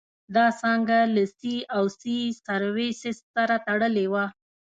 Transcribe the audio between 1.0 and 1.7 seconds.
له سي